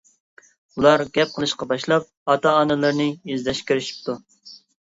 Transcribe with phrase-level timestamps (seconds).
[0.77, 4.21] بۇلار گەپ قىلىشقا باشلاپ ئاتا-ئانىلىرىنى ئىزدەشكە كىرىشىپتۇ.